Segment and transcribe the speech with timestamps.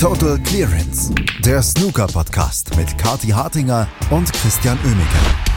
[0.00, 1.12] Total Clearance,
[1.44, 5.48] der Snooker-Podcast mit Kati Hartinger und Christian Oemeke.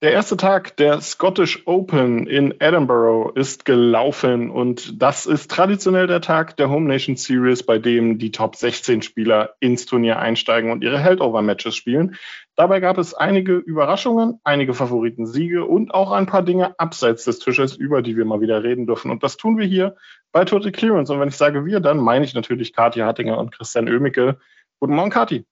[0.00, 6.22] Der erste Tag der Scottish Open in Edinburgh ist gelaufen und das ist traditionell der
[6.22, 10.82] Tag der Home Nation Series, bei dem die Top 16 Spieler ins Turnier einsteigen und
[10.82, 12.16] ihre Heldover-Matches spielen.
[12.56, 17.76] Dabei gab es einige Überraschungen, einige Favoritensiege und auch ein paar Dinge abseits des Tisches,
[17.76, 19.10] über die wir mal wieder reden dürfen.
[19.10, 19.94] Und das tun wir hier
[20.32, 21.12] bei Total Clearance.
[21.12, 24.38] Und wenn ich sage wir, dann meine ich natürlich Kathi Hartinger und Christian Oemicke.
[24.80, 25.44] Guten Morgen, Kathi.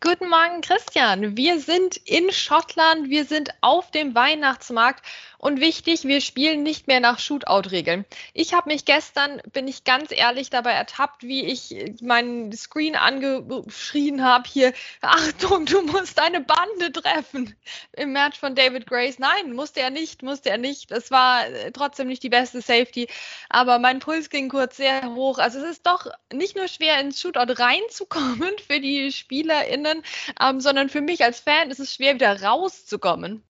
[0.00, 1.36] Guten Morgen, Christian.
[1.36, 5.04] Wir sind in Schottland, wir sind auf dem Weihnachtsmarkt
[5.46, 8.04] und wichtig, wir spielen nicht mehr nach Shootout-Regeln.
[8.34, 11.72] Ich habe mich gestern, bin ich ganz ehrlich, dabei ertappt, wie ich
[12.02, 14.72] meinen Screen angeschrien habe, hier,
[15.02, 17.54] Achtung, du musst deine Bande treffen
[17.92, 19.20] im Match von David Grace.
[19.20, 20.90] Nein, musste er nicht, musste er nicht.
[20.90, 23.06] Es war äh, trotzdem nicht die beste Safety,
[23.48, 25.38] aber mein Puls ging kurz sehr hoch.
[25.38, 30.02] Also es ist doch nicht nur schwer, ins Shootout reinzukommen für die SpielerInnen,
[30.40, 33.44] ähm, sondern für mich als Fan ist es schwer, wieder rauszukommen.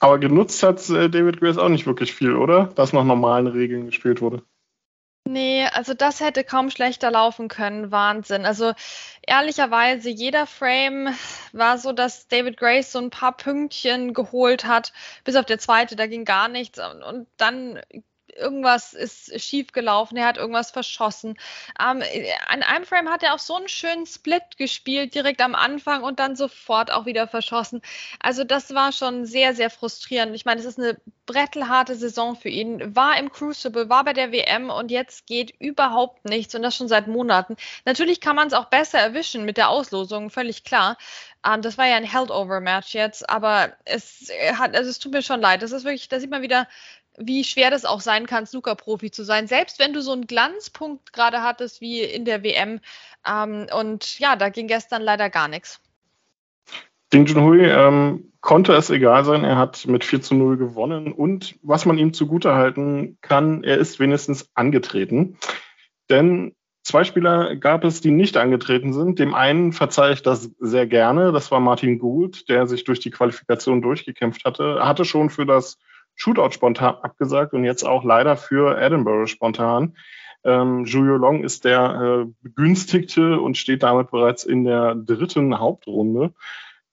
[0.00, 2.66] Aber genutzt hat äh, David Grace auch nicht wirklich viel, oder?
[2.74, 4.42] Dass nach normalen Regeln gespielt wurde.
[5.28, 7.90] Nee, also das hätte kaum schlechter laufen können.
[7.90, 8.46] Wahnsinn.
[8.46, 8.72] Also
[9.26, 11.14] ehrlicherweise, jeder Frame
[11.52, 15.96] war so, dass David Grace so ein paar Pünktchen geholt hat, bis auf der zweite,
[15.96, 16.78] da ging gar nichts.
[16.78, 17.78] Und dann
[18.38, 21.36] irgendwas ist schief gelaufen, er hat irgendwas verschossen.
[21.80, 22.02] Ähm,
[22.46, 26.18] an einem Frame hat er auch so einen schönen Split gespielt, direkt am Anfang und
[26.18, 27.82] dann sofort auch wieder verschossen.
[28.20, 30.34] Also das war schon sehr, sehr frustrierend.
[30.34, 34.32] Ich meine, es ist eine brettelharte Saison für ihn, war im Crucible, war bei der
[34.32, 37.56] WM und jetzt geht überhaupt nichts und das schon seit Monaten.
[37.84, 40.96] Natürlich kann man es auch besser erwischen mit der Auslosung, völlig klar.
[41.46, 45.40] Ähm, das war ja ein Held-Over-Match jetzt, aber es hat, also es tut mir schon
[45.40, 45.62] leid.
[45.62, 46.66] Das ist wirklich, da sieht man wieder,
[47.18, 49.46] wie schwer das auch sein kann, Snooker-Profi zu sein.
[49.46, 52.80] Selbst wenn du so einen Glanzpunkt gerade hattest wie in der WM.
[53.26, 55.80] Ähm, und ja, da ging gestern leider gar nichts.
[57.12, 59.44] Ding Junhui ähm, konnte es egal sein.
[59.44, 61.12] Er hat mit 4 zu 0 gewonnen.
[61.12, 65.38] Und was man ihm zugutehalten kann, er ist wenigstens angetreten.
[66.10, 69.18] Denn zwei Spieler gab es, die nicht angetreten sind.
[69.18, 71.32] Dem einen verzeihe ich das sehr gerne.
[71.32, 74.76] Das war Martin Gould, der sich durch die Qualifikation durchgekämpft hatte.
[74.80, 75.78] Er hatte schon für das
[76.18, 79.96] Shootout spontan abgesagt und jetzt auch leider für Edinburgh spontan.
[80.44, 86.34] Ähm, Julio Long ist der äh, Begünstigte und steht damit bereits in der dritten Hauptrunde.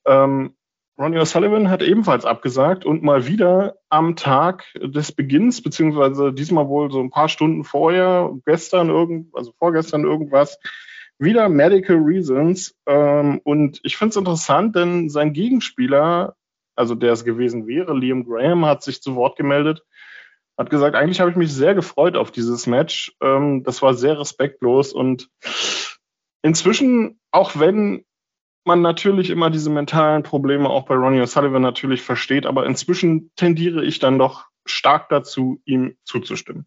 [0.06, 0.56] Ähm,
[0.97, 6.92] Ronnie O'Sullivan hat ebenfalls abgesagt und mal wieder am Tag des Beginns, beziehungsweise diesmal wohl
[6.92, 10.59] so ein paar Stunden vorher, gestern irgend, also vorgestern irgendwas,
[11.18, 12.75] wieder Medical Reasons.
[12.86, 16.36] Ähm, und ich finde es interessant, denn sein Gegenspieler
[16.75, 17.97] also der es gewesen wäre.
[17.97, 19.84] Liam Graham hat sich zu Wort gemeldet,
[20.58, 23.16] hat gesagt, eigentlich habe ich mich sehr gefreut auf dieses Match.
[23.22, 25.30] Ähm, das war sehr respektlos und
[26.41, 28.06] inzwischen, auch wenn
[28.66, 33.84] man natürlich immer diese mentalen Probleme auch bei Ronnie O'Sullivan natürlich versteht, aber inzwischen tendiere
[33.86, 36.66] ich dann doch stark dazu, ihm zuzustimmen.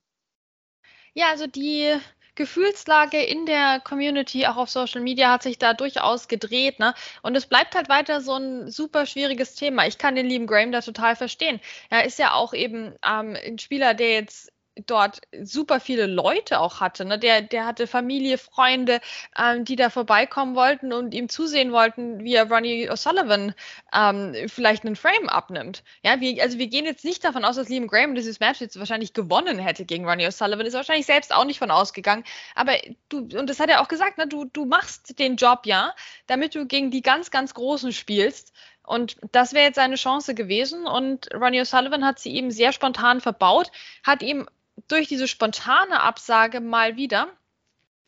[1.15, 1.97] Ja, also die
[2.39, 6.79] Gefühlslage in der Community, auch auf Social Media, hat sich da durchaus gedreht.
[6.79, 6.95] Ne?
[7.23, 9.87] Und es bleibt halt weiter so ein super schwieriges Thema.
[9.89, 11.61] Ich kann den lieben Graham da total verstehen.
[11.91, 14.53] Er ist ja auch eben ähm, ein Spieler, der jetzt
[14.87, 17.05] dort super viele Leute auch hatte.
[17.05, 17.19] Ne?
[17.19, 19.01] Der, der hatte Familie, Freunde,
[19.39, 23.55] ähm, die da vorbeikommen wollten und ihm zusehen wollten, wie er Ronnie O'Sullivan
[23.93, 25.83] ähm, vielleicht einen Frame abnimmt.
[26.03, 28.79] Ja, wir, also wir gehen jetzt nicht davon aus, dass Liam Graham dieses Match jetzt
[28.79, 30.63] wahrscheinlich gewonnen hätte gegen Ronnie O'Sullivan.
[30.63, 32.25] Ist wahrscheinlich selbst auch nicht von ausgegangen.
[32.55, 32.73] Aber
[33.09, 34.27] du, und das hat er auch gesagt, ne?
[34.27, 35.95] du, du machst den Job ja,
[36.27, 38.53] damit du gegen die ganz, ganz Großen spielst.
[38.89, 40.87] Und das wäre jetzt seine Chance gewesen.
[40.87, 43.71] Und Ronnie O'Sullivan hat sie ihm sehr spontan verbaut,
[44.03, 44.49] hat ihm
[44.89, 47.29] durch diese spontane Absage mal wieder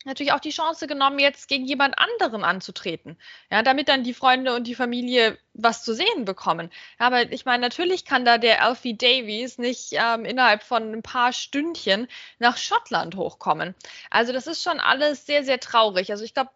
[0.05, 3.17] natürlich auch die Chance genommen, jetzt gegen jemand anderen anzutreten.
[3.49, 6.71] Ja, damit dann die Freunde und die Familie was zu sehen bekommen.
[6.97, 11.33] Aber ich meine, natürlich kann da der Alfie Davies nicht ähm, innerhalb von ein paar
[11.33, 12.07] Stündchen
[12.39, 13.75] nach Schottland hochkommen.
[14.09, 16.11] Also das ist schon alles sehr, sehr traurig.
[16.11, 16.51] Also ich glaube,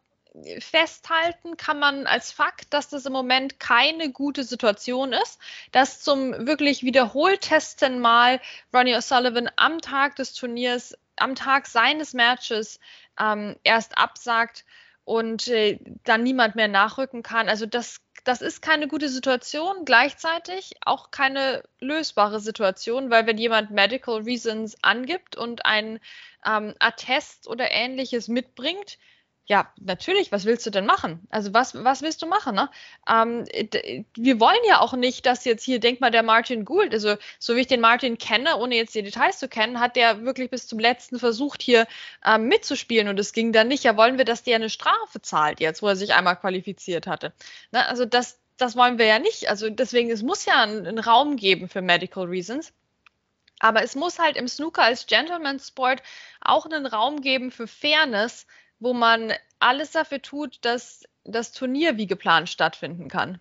[0.60, 5.40] festhalten kann man als Fakt, dass das im Moment keine gute Situation ist,
[5.72, 8.42] dass zum wirklich wiederholtesten Mal
[8.74, 12.80] Ronnie O'Sullivan am Tag des Turniers, am Tag seines Matches
[13.20, 14.66] ähm, erst absagt
[15.06, 17.48] und äh, dann niemand mehr nachrücken kann.
[17.48, 23.72] Also das, das ist keine gute Situation, gleichzeitig auch keine lösbare Situation, weil wenn jemand
[23.72, 26.00] Medical Reasons angibt und ein
[26.46, 28.98] ähm, Attest oder ähnliches mitbringt,
[29.48, 31.28] ja, natürlich, was willst du denn machen?
[31.30, 32.56] Also was, was willst du machen?
[32.56, 32.70] Ne?
[33.08, 33.46] Ähm,
[34.16, 37.56] wir wollen ja auch nicht, dass jetzt hier, denk mal, der Martin Gould, also so
[37.56, 40.68] wie ich den Martin kenne, ohne jetzt die Details zu kennen, hat der wirklich bis
[40.68, 41.86] zum letzten versucht, hier
[42.26, 43.84] ähm, mitzuspielen und es ging dann nicht.
[43.84, 47.32] Ja, wollen wir, dass der eine Strafe zahlt jetzt, wo er sich einmal qualifiziert hatte?
[47.72, 47.86] Ne?
[47.88, 49.48] Also das, das wollen wir ja nicht.
[49.50, 52.74] Also deswegen, es muss ja einen, einen Raum geben für Medical Reasons.
[53.60, 56.02] Aber es muss halt im Snooker als Gentleman's Sport
[56.42, 58.48] auch einen Raum geben für Fairness,
[58.80, 63.40] wo man alles dafür tut, dass das Turnier wie geplant stattfinden kann.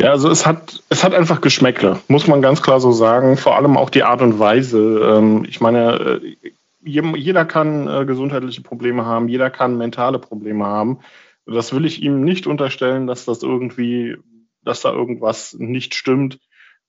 [0.00, 3.36] Ja, also es hat, es hat einfach Geschmäckle, muss man ganz klar so sagen.
[3.36, 5.00] Vor allem auch die Art und Weise.
[5.02, 6.52] Ähm, ich meine, äh,
[6.84, 11.00] jeder kann äh, gesundheitliche Probleme haben, jeder kann mentale Probleme haben.
[11.46, 14.16] Das will ich ihm nicht unterstellen, dass das irgendwie,
[14.62, 16.38] dass da irgendwas nicht stimmt.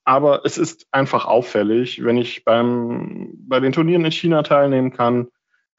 [0.04, 5.30] Aber es ist einfach auffällig, wenn ich beim, bei den Turnieren in China teilnehmen kann,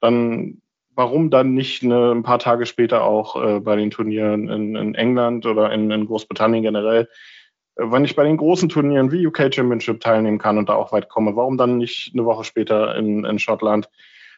[0.01, 0.61] dann
[0.95, 4.95] warum dann nicht eine, ein paar Tage später auch äh, bei den Turnieren in, in
[4.95, 7.09] England oder in, in, Großbritannien generell,
[7.77, 10.93] äh, wenn ich bei den großen Turnieren wie UK Championship teilnehmen kann und da auch
[10.93, 13.89] weit komme, warum dann nicht eine Woche später in, in Schottland?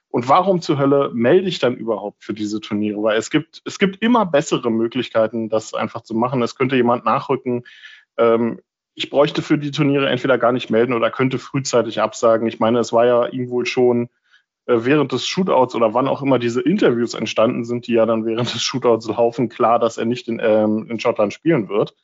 [0.09, 3.03] Und warum zur Hölle melde ich dann überhaupt für diese Turniere?
[3.03, 6.43] Weil es gibt, es gibt immer bessere Möglichkeiten, das einfach zu machen.
[6.43, 7.65] Es könnte jemand nachrücken.
[8.19, 8.61] Ähm,
[8.95, 12.47] ich bräuchte für die Turniere entweder gar nicht melden oder könnte frühzeitig absagen.
[12.47, 14.11] Ich meine, es war ja ihm wohl schon
[14.67, 18.53] während des Shootouts oder wann auch immer diese Interviews entstanden sind, die ja dann während
[18.55, 21.95] des Shootouts laufen, klar, dass er nicht in, ähm, in Schottland spielen wird.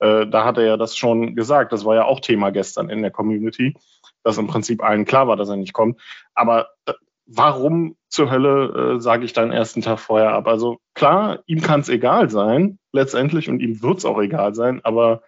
[0.00, 1.72] Äh, da hat er ja das schon gesagt.
[1.72, 3.74] Das war ja auch Thema gestern in der Community,
[4.22, 6.00] dass im Prinzip allen klar war, dass er nicht kommt.
[6.34, 6.92] Aber äh,
[7.26, 10.46] warum zur Hölle äh, sage ich dann ersten Tag vorher ab?
[10.46, 14.80] Also klar, ihm kann es egal sein, letztendlich, und ihm wird es auch egal sein,
[14.84, 15.22] aber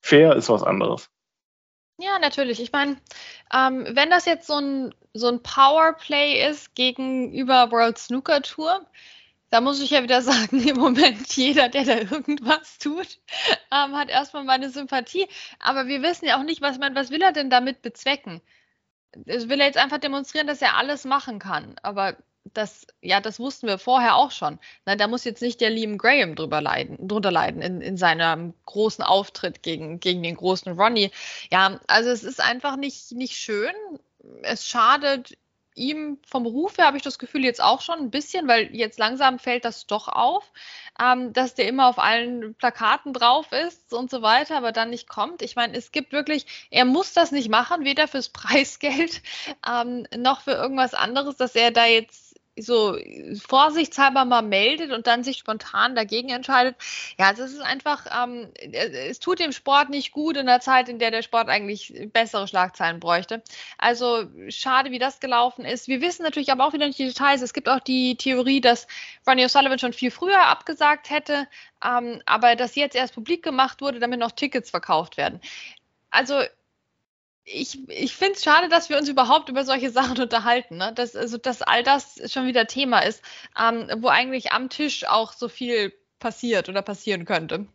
[0.00, 1.10] fair ist was anderes.
[2.00, 2.60] Ja, natürlich.
[2.60, 2.96] Ich meine,
[3.52, 8.86] ähm, wenn das jetzt so ein, so ein Powerplay ist gegenüber World Snooker Tour,
[9.50, 13.18] da muss ich ja wieder sagen, im Moment jeder, der da irgendwas tut,
[13.72, 15.26] ähm, hat erstmal meine Sympathie.
[15.58, 18.40] Aber wir wissen ja auch nicht, was, man, was will er denn damit bezwecken?
[19.14, 21.76] Will er jetzt einfach demonstrieren, dass er alles machen kann?
[21.82, 22.16] Aber
[22.54, 24.58] das, ja, das wussten wir vorher auch schon.
[24.84, 28.54] Na, da muss jetzt nicht der Liam Graham drüber leiden, drunter leiden in, in seinem
[28.66, 31.10] großen Auftritt gegen, gegen den großen Ronnie.
[31.50, 33.72] Ja, also es ist einfach nicht, nicht schön.
[34.42, 35.36] Es schadet
[35.78, 38.98] ihm vom Ruf her, habe ich das Gefühl jetzt auch schon ein bisschen, weil jetzt
[38.98, 40.52] langsam fällt das doch auf,
[41.00, 45.08] ähm, dass der immer auf allen Plakaten drauf ist und so weiter, aber dann nicht
[45.08, 45.40] kommt.
[45.42, 49.22] Ich meine, es gibt wirklich, er muss das nicht machen, weder fürs Preisgeld
[49.66, 52.27] ähm, noch für irgendwas anderes, dass er da jetzt
[52.60, 52.96] so
[53.46, 56.76] vorsichtshalber mal meldet und dann sich spontan dagegen entscheidet.
[57.18, 60.88] Ja, also es ist einfach, ähm, es tut dem Sport nicht gut in der Zeit,
[60.88, 63.42] in der der Sport eigentlich bessere Schlagzeilen bräuchte.
[63.78, 65.88] Also schade, wie das gelaufen ist.
[65.88, 67.42] Wir wissen natürlich aber auch wieder nicht die Details.
[67.42, 68.86] Es gibt auch die Theorie, dass
[69.26, 71.46] Ronnie O'Sullivan schon viel früher abgesagt hätte,
[71.84, 75.40] ähm, aber dass jetzt erst publik gemacht wurde, damit noch Tickets verkauft werden.
[76.10, 76.42] Also
[77.52, 80.76] ich, ich finde es schade, dass wir uns überhaupt über solche Sachen unterhalten.
[80.76, 80.92] Ne?
[80.94, 83.22] Dass, also, dass all das schon wieder Thema ist,
[83.58, 87.66] ähm, wo eigentlich am Tisch auch so viel passiert oder passieren könnte.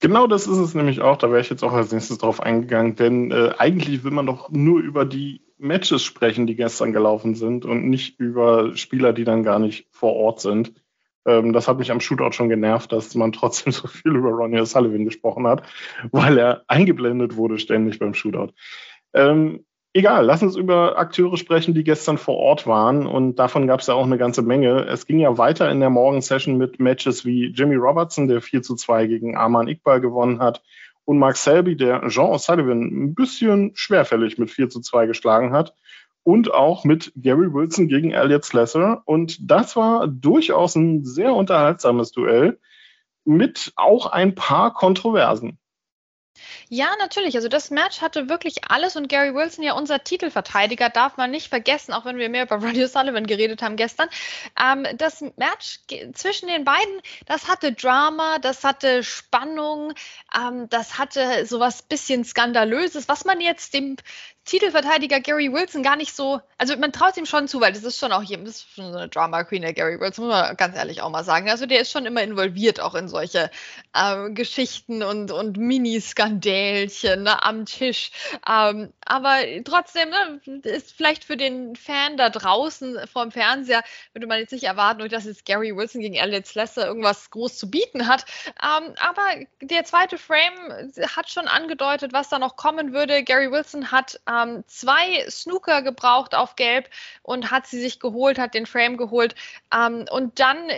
[0.00, 1.16] Genau das ist es nämlich auch.
[1.16, 4.50] Da wäre ich jetzt auch als nächstes drauf eingegangen, denn äh, eigentlich will man doch
[4.50, 9.42] nur über die Matches sprechen, die gestern gelaufen sind und nicht über Spieler, die dann
[9.42, 10.72] gar nicht vor Ort sind.
[11.28, 14.60] Ähm, das hat mich am Shootout schon genervt, dass man trotzdem so viel über Ronnie
[14.60, 15.62] O'Sullivan gesprochen hat,
[16.10, 18.54] weil er eingeblendet wurde ständig beim Shootout.
[19.12, 23.06] Ähm, egal, lass uns über Akteure sprechen, die gestern vor Ort waren.
[23.06, 24.86] Und davon gab es ja auch eine ganze Menge.
[24.86, 28.74] Es ging ja weiter in der Morgensession mit Matches wie Jimmy Robertson, der 4 zu
[28.74, 30.62] 2 gegen Arman Iqbal gewonnen hat.
[31.04, 35.74] Und Mark Selby, der Jean O'Sullivan ein bisschen schwerfällig mit 4 zu 2 geschlagen hat
[36.22, 39.02] und auch mit Gary Wilson gegen Elliot Slesser.
[39.06, 42.58] Und das war durchaus ein sehr unterhaltsames Duell
[43.24, 45.58] mit auch ein paar Kontroversen.
[46.68, 47.34] Ja, natürlich.
[47.36, 51.48] Also das Match hatte wirklich alles und Gary Wilson, ja unser Titelverteidiger, darf man nicht
[51.48, 54.08] vergessen, auch wenn wir mehr über Roddy Sullivan geredet haben gestern.
[54.60, 55.80] Ähm, das Match
[56.14, 59.94] zwischen den beiden, das hatte Drama, das hatte Spannung,
[60.36, 63.96] ähm, das hatte sowas bisschen Skandalöses, was man jetzt dem
[64.48, 67.98] Titelverteidiger Gary Wilson gar nicht so, also man traut ihm schon zu, weil das ist
[67.98, 70.56] schon auch hier, das ist schon so eine Drama Queen, der Gary Wilson, muss man
[70.56, 71.50] ganz ehrlich auch mal sagen.
[71.50, 73.50] Also der ist schon immer involviert auch in solche
[73.92, 78.10] äh, Geschichten und, und Mini-Skandälchen ne, am Tisch.
[78.48, 84.38] Ähm, Aber trotzdem, ne, ist vielleicht für den Fan da draußen vom Fernseher, würde man
[84.38, 88.26] jetzt nicht erwarten, dass jetzt Gary Wilson gegen Elliot Slesser irgendwas groß zu bieten hat.
[88.62, 93.24] Ähm, aber der zweite Frame hat schon angedeutet, was da noch kommen würde.
[93.24, 96.90] Gary Wilson hat ähm, zwei Snooker gebraucht auf Gelb
[97.22, 99.34] und hat sie sich geholt, hat den Frame geholt.
[99.74, 100.68] Ähm, und dann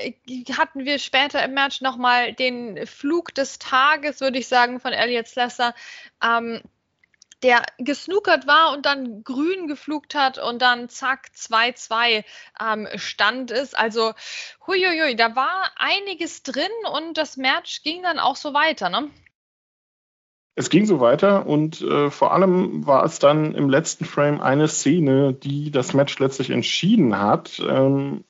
[0.56, 5.26] hatten wir später im Match nochmal den Flug des Tages, würde ich sagen, von Elliot
[5.26, 5.74] Slesser.
[6.22, 6.62] Ähm,
[7.42, 12.24] der gesnookert war und dann grün geflugt hat und dann zack 2-2
[12.60, 13.76] ähm, stand ist.
[13.76, 14.12] Also
[14.66, 19.10] huiuiui, da war einiges drin und das Match ging dann auch so weiter, ne?
[20.56, 24.68] Es ging so weiter und äh, vor allem war es dann im letzten Frame eine
[24.68, 27.62] Szene, die das Match letztlich entschieden hat.
[27.66, 28.24] Ähm,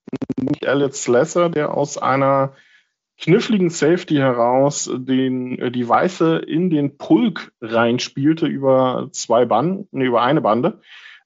[0.61, 2.53] Elliot Slesser, der aus einer
[3.21, 10.07] kniffligen Safety heraus den, äh, die Weiße in den Pulk reinspielte über zwei Banden, nee,
[10.07, 10.81] über eine Bande.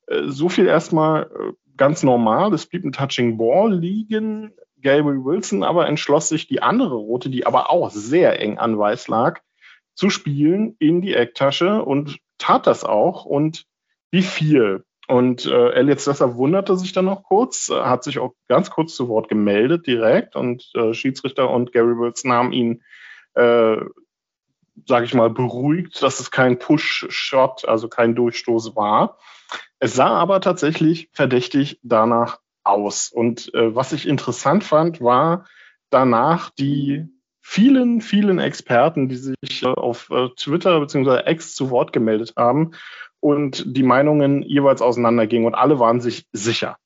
[0.07, 2.53] Äh, so viel erstmal äh, ganz normal.
[2.53, 4.53] Es blieb ein Touching Ball liegen.
[4.83, 9.09] Gabriel Wilson aber entschloss sich, die andere rote, die aber auch sehr eng an Weiß
[9.09, 9.41] lag,
[9.95, 13.65] zu spielen in die Ecktasche und tat das auch und
[14.11, 14.85] wie viel.
[15.07, 18.95] Und äh, Elliot Slesser wunderte sich dann noch kurz, äh, hat sich auch ganz kurz
[18.95, 22.83] zu Wort gemeldet direkt und äh, Schiedsrichter und Gary Wilson haben ihn,
[23.35, 23.77] äh,
[24.87, 29.19] sage ich mal, beruhigt, dass es kein Push-Shot, also kein Durchstoß war.
[29.79, 33.11] Es sah aber tatsächlich verdächtig danach aus.
[33.13, 35.47] Und äh, was ich interessant fand, war
[35.91, 37.07] danach die
[37.43, 41.31] vielen, vielen Experten, die sich äh, auf äh, Twitter bzw.
[41.31, 42.73] X zu Wort gemeldet haben
[43.25, 46.77] und die Meinungen jeweils auseinandergingen und alle waren sich sicher.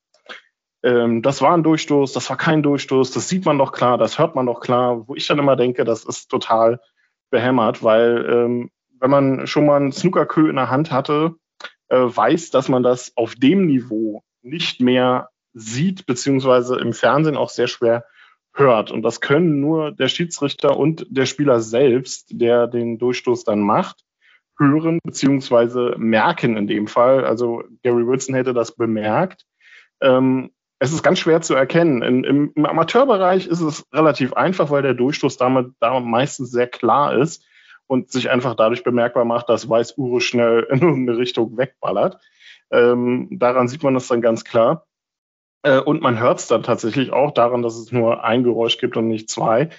[0.84, 4.20] Ähm, das war ein Durchstoß, das war kein Durchstoß, das sieht man doch klar, das
[4.20, 6.78] hört man doch klar, wo ich dann immer denke, das ist total
[7.30, 11.34] behämmert, weil ähm, wenn man schon mal einen Snookerkö in der Hand hatte,
[11.88, 17.50] äh, weiß, dass man das auf dem Niveau nicht mehr sieht, beziehungsweise im Fernsehen auch
[17.50, 18.04] sehr schwer
[18.52, 18.92] hört.
[18.92, 24.04] Und das können nur der Schiedsrichter und der Spieler selbst, der den Durchstoß dann macht
[24.58, 27.24] hören beziehungsweise merken in dem Fall.
[27.24, 29.44] Also Gary Wilson hätte das bemerkt.
[30.00, 30.50] Ähm,
[30.80, 32.02] es ist ganz schwer zu erkennen.
[32.02, 36.68] In, im, im, Amateurbereich ist es relativ einfach, weil der Durchstoß damit, damit meistens sehr
[36.68, 37.44] klar ist
[37.86, 42.20] und sich einfach dadurch bemerkbar macht, dass Weiß Ure schnell in eine Richtung wegballert.
[42.70, 44.86] Ähm, daran sieht man das dann ganz klar.
[45.62, 48.96] Äh, und man hört es dann tatsächlich auch daran, dass es nur ein Geräusch gibt
[48.96, 49.70] und nicht zwei.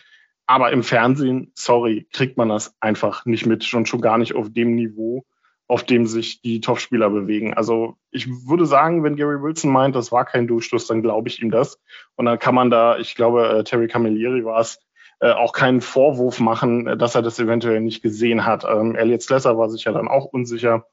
[0.50, 4.50] Aber im Fernsehen, sorry, kriegt man das einfach nicht mit, schon schon gar nicht auf
[4.50, 5.24] dem Niveau,
[5.68, 7.54] auf dem sich die Topspieler bewegen.
[7.54, 11.40] Also ich würde sagen, wenn Gary Wilson meint, das war kein Durchstoß, dann glaube ich
[11.44, 11.80] ihm das.
[12.16, 14.80] Und dann kann man da, ich glaube, äh, Terry Camilleri war es,
[15.20, 18.64] äh, auch keinen Vorwurf machen, äh, dass er das eventuell nicht gesehen hat.
[18.64, 20.88] Ähm, Elliot Slesser war sich ja dann auch unsicher.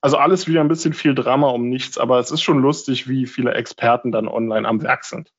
[0.00, 3.26] Also alles wieder ein bisschen viel Drama um nichts, aber es ist schon lustig, wie
[3.26, 5.30] viele Experten dann online am Werk sind.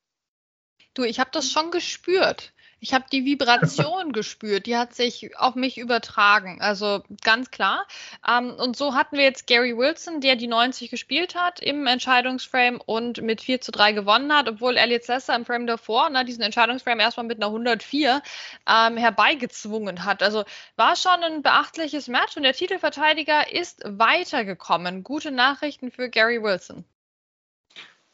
[0.94, 2.53] Du, ich habe das schon gespürt.
[2.84, 7.86] Ich habe die Vibration gespürt, die hat sich auf mich übertragen, also ganz klar.
[8.28, 12.78] Ähm, und so hatten wir jetzt Gary Wilson, der die 90 gespielt hat im Entscheidungsframe
[12.84, 16.42] und mit 4 zu 3 gewonnen hat, obwohl Elliot Sessa im Frame davor na, diesen
[16.42, 18.20] Entscheidungsframe erstmal mit einer 104
[18.68, 20.22] ähm, herbeigezwungen hat.
[20.22, 20.44] Also
[20.76, 25.04] war schon ein beachtliches Match und der Titelverteidiger ist weitergekommen.
[25.04, 26.84] Gute Nachrichten für Gary Wilson.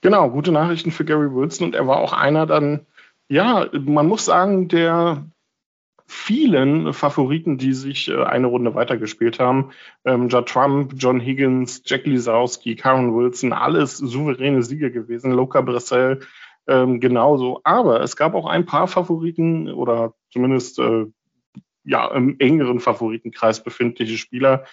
[0.03, 2.87] Genau, gute Nachrichten für Gary Wilson und er war auch einer dann
[3.31, 5.25] ja, man muss sagen, der
[6.07, 9.71] vielen Favoriten, die sich äh, eine Runde weitergespielt haben,
[10.05, 16.21] ähm, Judd Trump, John Higgins, Jack Lisowski, Karen Wilson, alles souveräne Sieger gewesen, Luca Bressel
[16.67, 17.61] ähm, genauso.
[17.63, 21.07] Aber es gab auch ein paar Favoriten oder zumindest äh,
[21.85, 24.65] ja, im engeren Favoritenkreis befindliche Spieler,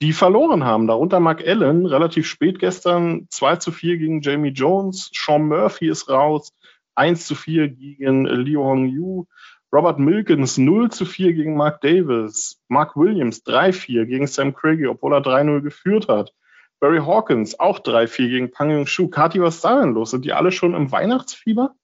[0.00, 0.86] die verloren haben.
[0.86, 6.08] Darunter Mark Allen, relativ spät gestern 2 zu 4 gegen Jamie Jones, Sean Murphy ist
[6.08, 6.52] raus,
[6.94, 9.26] 1 zu 4 gegen Liu Hongyu.
[9.72, 12.62] Robert Milkins 0 zu 4 gegen Mark Davis.
[12.68, 16.32] Mark Williams 3-4 gegen Sam Craigie, obwohl er 3-0 geführt hat.
[16.80, 19.08] Barry Hawkins auch 3-4 gegen Pang Yung Shu.
[19.08, 20.10] Kati, was ist da denn los?
[20.10, 21.74] Sind die alle schon im Weihnachtsfieber?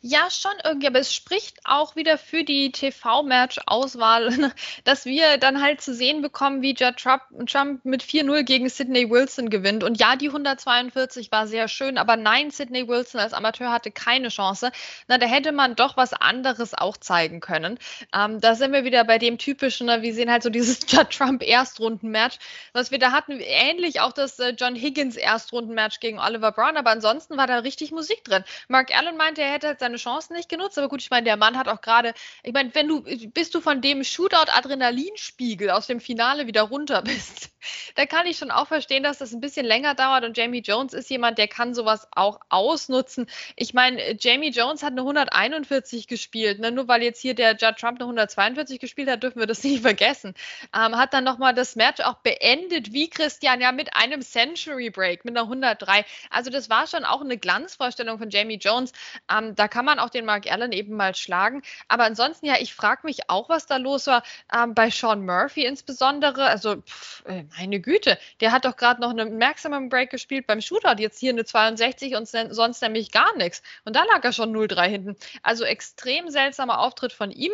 [0.00, 4.52] Ja, schon irgendwie, aber es spricht auch wieder für die TV-Match-Auswahl,
[4.84, 9.10] dass wir dann halt zu sehen bekommen, wie Judd Trump, Trump mit 4-0 gegen Sidney
[9.10, 9.82] Wilson gewinnt.
[9.82, 14.28] Und ja, die 142 war sehr schön, aber nein, Sidney Wilson als Amateur hatte keine
[14.28, 14.70] Chance.
[15.08, 17.78] Na, da hätte man doch was anderes auch zeigen können.
[18.14, 21.10] Ähm, da sind wir wieder bei dem typischen, ne, wir sehen halt so dieses Judd
[21.10, 22.38] Trump Erstrunden-Match,
[22.72, 26.90] was wir da hatten, ähnlich auch das äh, John Higgins Erstrunden-Match gegen Oliver Brown, aber
[26.90, 28.44] ansonsten war da richtig Musik drin.
[28.68, 30.78] Mark Allen meinte, er hätte hätte halt seine Chancen nicht genutzt.
[30.78, 33.60] Aber gut, ich meine, der Mann hat auch gerade, ich meine, wenn du, bist du
[33.60, 37.50] von dem Shootout-Adrenalinspiegel aus dem Finale wieder runter bist,
[37.94, 40.24] da kann ich schon auch verstehen, dass das ein bisschen länger dauert.
[40.24, 43.26] Und Jamie Jones ist jemand, der kann sowas auch ausnutzen.
[43.56, 46.60] Ich meine, Jamie Jones hat eine 141 gespielt.
[46.60, 46.70] Ne?
[46.70, 49.82] Nur weil jetzt hier der Judd Trump eine 142 gespielt hat, dürfen wir das nicht
[49.82, 50.34] vergessen.
[50.74, 55.24] Ähm, hat dann nochmal das Match auch beendet, wie Christian, ja, mit einem Century Break,
[55.24, 56.04] mit einer 103.
[56.30, 58.92] Also das war schon auch eine Glanzvorstellung von Jamie Jones.
[59.30, 61.62] Ähm, da kann man auch den Mark Allen eben mal schlagen.
[61.88, 64.22] Aber ansonsten, ja, ich frage mich auch, was da los war.
[64.52, 66.44] Ähm, bei Sean Murphy insbesondere.
[66.44, 70.60] Also, pff, äh, meine Güte, der hat doch gerade noch einen Maximum Break gespielt beim
[70.60, 71.00] Shootout.
[71.00, 73.62] Jetzt hier eine 62 und sonst nämlich gar nichts.
[73.84, 75.16] Und da lag er schon 0-3 hinten.
[75.42, 77.52] Also extrem seltsamer Auftritt von ihm.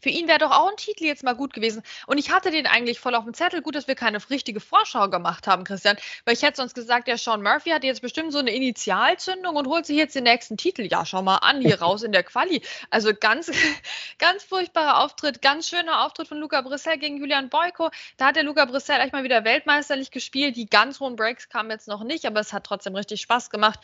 [0.00, 1.82] Für ihn wäre doch auch ein Titel jetzt mal gut gewesen.
[2.06, 3.62] Und ich hatte den eigentlich voll auf dem Zettel.
[3.62, 5.96] Gut, dass wir keine richtige Vorschau gemacht haben, Christian.
[6.24, 9.66] Weil ich hätte sonst gesagt, der Sean Murphy hat jetzt bestimmt so eine Initialzündung und
[9.66, 10.82] holt sich jetzt den nächsten Titel.
[10.82, 12.62] Ja, schau mal an, hier raus in der Quali.
[12.90, 13.50] Also ganz,
[14.18, 15.42] ganz furchtbarer Auftritt.
[15.42, 17.90] Ganz schöner Auftritt von Luca Brissell gegen Julian Boyko.
[18.16, 20.56] Da hat der Luca Brissell echt mal wieder weltmeisterlich gespielt.
[20.56, 23.80] Die ganz hohen Breaks kamen jetzt noch nicht, aber es hat trotzdem richtig Spaß gemacht.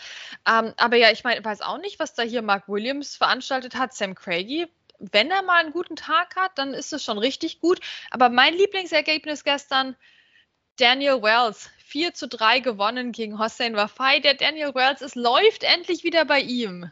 [0.49, 3.94] Ähm, aber ja, ich meine, weiß auch nicht, was da hier Mark Williams veranstaltet hat.
[3.94, 4.68] Sam Craigie
[4.99, 7.81] wenn er mal einen guten Tag hat, dann ist es schon richtig gut.
[8.11, 9.97] Aber mein Lieblingsergebnis gestern,
[10.77, 14.21] Daniel Wells, 4 zu 3 gewonnen gegen Hossein Wafai.
[14.21, 16.91] Der Daniel Wells, es läuft endlich wieder bei ihm.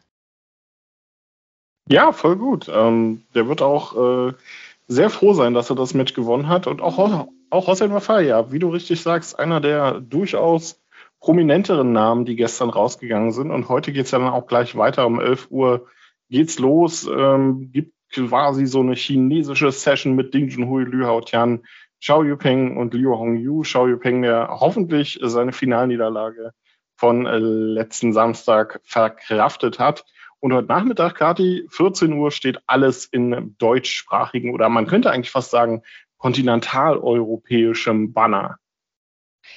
[1.88, 2.68] Ja, voll gut.
[2.72, 4.32] Ähm, der wird auch äh,
[4.86, 6.66] sehr froh sein, dass er das Match gewonnen hat.
[6.66, 10.80] Und auch, auch Hossein Wafai, ja, wie du richtig sagst, einer der durchaus
[11.20, 13.50] prominenteren Namen, die gestern rausgegangen sind.
[13.50, 15.88] Und heute geht es ja dann auch gleich weiter um 11 Uhr
[16.32, 21.62] geht's los, ähm, gibt quasi so eine chinesische Session mit Ding Junhui, Liu Haotian,
[22.00, 23.62] Xiao Yupeng und Liu Hongyu.
[23.62, 26.50] Xiao Yupeng, der hoffentlich seine Finalniederlage
[26.96, 30.04] von äh, letzten Samstag verkraftet hat.
[30.40, 35.52] Und heute Nachmittag, Kati, 14 Uhr, steht alles in deutschsprachigen oder man könnte eigentlich fast
[35.52, 35.82] sagen
[36.18, 38.56] kontinentaleuropäischem Banner.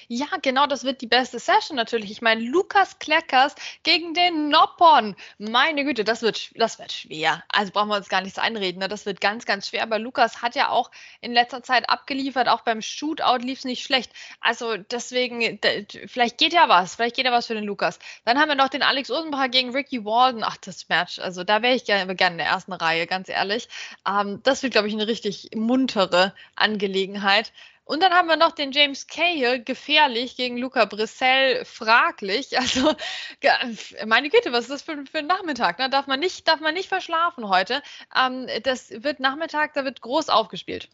[0.08, 2.12] Ja, genau, das wird die beste Session natürlich.
[2.12, 5.16] Ich meine, Lukas Kleckers gegen den Noppon.
[5.38, 7.44] Meine Güte, das wird, das wird schwer.
[7.50, 8.80] Also brauchen wir uns gar nichts einreden.
[8.80, 8.88] Ne?
[8.88, 9.84] Das wird ganz, ganz schwer.
[9.84, 12.48] Aber Lukas hat ja auch in letzter Zeit abgeliefert.
[12.48, 14.12] Auch beim Shootout lief es nicht schlecht.
[14.42, 15.60] Also deswegen,
[16.08, 16.96] vielleicht geht ja was.
[16.96, 18.00] Vielleicht geht ja was für den Lukas.
[18.26, 20.44] Dann haben wir noch den Alex Osenbacher gegen Ricky Walden.
[20.44, 21.20] Ach, das Match.
[21.20, 23.68] Also da wäre ich gerne, gerne in der ersten Reihe, ganz ehrlich.
[24.08, 27.52] Ähm, das wird, glaube ich, eine richtig muntere Angelegenheit.
[27.86, 32.58] Und dann haben wir noch den James Cahill, gefährlich gegen Luca Brissell, fraglich.
[32.66, 32.96] Also,
[34.08, 35.78] meine Güte, was ist das für, für ein Nachmittag?
[35.78, 35.90] Ne?
[35.90, 37.82] Darf, man nicht, darf man nicht verschlafen heute.
[38.16, 40.90] Ähm, das wird Nachmittag, da wird groß aufgespielt.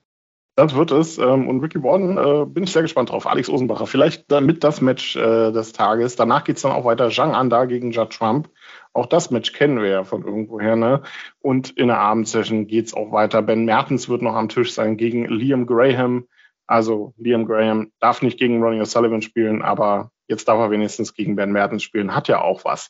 [0.55, 1.17] Das wird es.
[1.17, 3.25] Ähm, und Ricky Warden äh, bin ich sehr gespannt drauf.
[3.25, 6.17] Alex Osenbacher, vielleicht damit das Match äh, des Tages.
[6.17, 7.09] Danach geht es dann auch weiter.
[7.09, 8.49] Zhang Anda gegen Judd Trump.
[8.91, 10.75] Auch das Match kennen wir ja von irgendwoher.
[10.75, 11.03] Ne?
[11.39, 13.41] Und in der Abendsession geht es auch weiter.
[13.41, 16.27] Ben Mertens wird noch am Tisch sein gegen Liam Graham.
[16.71, 21.35] Also Liam Graham darf nicht gegen Ronnie O'Sullivan spielen, aber jetzt darf er wenigstens gegen
[21.35, 22.15] Ben Mertens spielen.
[22.15, 22.89] Hat ja auch was.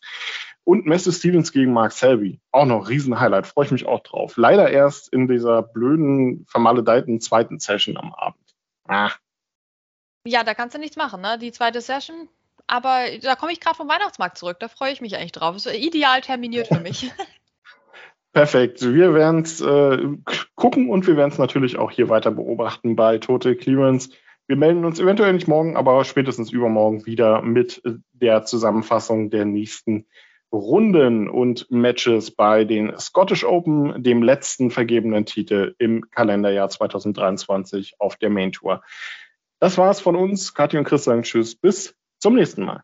[0.63, 2.39] Und Messi Stevens gegen Mark Selby.
[2.51, 3.47] Auch noch Riesenhighlight.
[3.47, 4.37] Freue ich mich auch drauf.
[4.37, 8.53] Leider erst in dieser blöden, vermaledeiten zweiten Session am Abend.
[8.87, 9.09] Ah.
[10.27, 11.39] Ja, da kannst du nichts machen, ne?
[11.39, 12.29] Die zweite Session.
[12.67, 14.59] Aber da komme ich gerade vom Weihnachtsmarkt zurück.
[14.59, 15.55] Da freue ich mich eigentlich drauf.
[15.55, 17.11] Ist ideal terminiert für mich.
[18.33, 18.81] Perfekt.
[18.81, 19.97] Wir werden es äh,
[20.55, 24.09] gucken und wir werden es natürlich auch hier weiter beobachten bei Total Clearance.
[24.47, 27.81] Wir melden uns eventuell nicht morgen, aber spätestens übermorgen wieder mit
[28.13, 30.07] der Zusammenfassung der nächsten
[30.51, 38.17] Runden und Matches bei den Scottish Open, dem letzten vergebenen Titel im Kalenderjahr 2023 auf
[38.17, 38.81] der Main Tour.
[39.59, 40.53] Das war's von uns.
[40.53, 41.55] Katja und Chris sagen Tschüss.
[41.55, 42.83] Bis zum nächsten Mal.